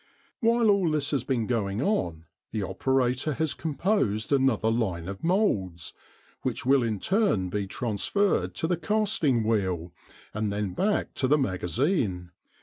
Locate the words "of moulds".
5.07-5.93